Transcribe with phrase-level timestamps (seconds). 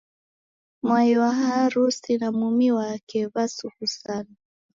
[0.83, 4.35] Mwai wa harusi na mumi wake w'asusughana.